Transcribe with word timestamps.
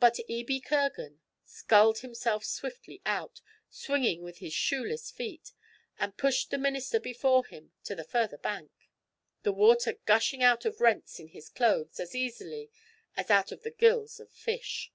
But 0.00 0.18
Ebie 0.30 0.62
Kirgan 0.62 1.18
sculled 1.44 1.98
himself 1.98 2.42
swiftly 2.42 3.02
out, 3.04 3.42
swimming 3.68 4.22
with 4.22 4.38
his 4.38 4.54
shoeless 4.54 5.10
feet, 5.10 5.52
and 5.98 6.16
pushed 6.16 6.50
the 6.50 6.56
minister 6.56 6.98
before 6.98 7.44
him 7.44 7.70
to 7.84 7.94
the 7.94 8.02
further 8.02 8.38
bank 8.38 8.70
the 9.42 9.52
water 9.52 9.98
gushing 10.06 10.42
out 10.42 10.64
of 10.64 10.80
rents 10.80 11.20
in 11.20 11.28
his 11.28 11.50
clothes 11.50 12.00
as 12.00 12.14
easily 12.14 12.70
as 13.14 13.30
out 13.30 13.52
of 13.52 13.62
the 13.62 13.70
gills 13.72 14.20
of 14.20 14.28
a 14.28 14.34
fish. 14.34 14.90